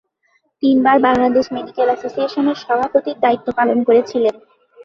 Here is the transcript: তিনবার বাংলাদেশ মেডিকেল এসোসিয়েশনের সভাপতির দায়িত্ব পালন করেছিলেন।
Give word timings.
তিনবার 0.63 0.97
বাংলাদেশ 1.07 1.45
মেডিকেল 1.55 1.87
এসোসিয়েশনের 1.89 2.57
সভাপতির 2.63 3.17
দায়িত্ব 3.23 3.47
পালন 3.57 3.79
করেছিলেন। 3.87 4.35